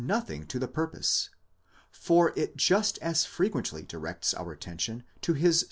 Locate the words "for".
1.91-2.33